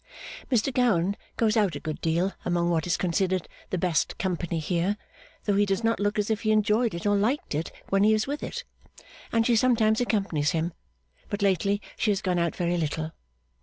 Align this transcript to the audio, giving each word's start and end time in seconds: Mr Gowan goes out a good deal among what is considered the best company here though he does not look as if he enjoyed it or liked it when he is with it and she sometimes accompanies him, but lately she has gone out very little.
Mr 0.49 0.73
Gowan 0.73 1.15
goes 1.37 1.55
out 1.55 1.75
a 1.75 1.79
good 1.79 2.01
deal 2.01 2.33
among 2.43 2.71
what 2.71 2.87
is 2.87 2.97
considered 2.97 3.47
the 3.69 3.77
best 3.77 4.17
company 4.17 4.57
here 4.57 4.97
though 5.45 5.55
he 5.55 5.63
does 5.67 5.83
not 5.83 5.99
look 5.99 6.17
as 6.17 6.31
if 6.31 6.41
he 6.41 6.51
enjoyed 6.51 6.95
it 6.95 7.05
or 7.05 7.15
liked 7.15 7.53
it 7.53 7.71
when 7.89 8.03
he 8.03 8.11
is 8.15 8.25
with 8.25 8.41
it 8.41 8.63
and 9.31 9.45
she 9.45 9.55
sometimes 9.55 10.01
accompanies 10.01 10.53
him, 10.53 10.73
but 11.29 11.43
lately 11.43 11.83
she 11.97 12.09
has 12.09 12.23
gone 12.23 12.39
out 12.39 12.55
very 12.55 12.77
little. 12.77 13.11